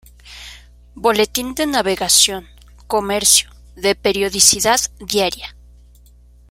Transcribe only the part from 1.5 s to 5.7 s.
de Navegación, Comercio, de periodicidad diaria".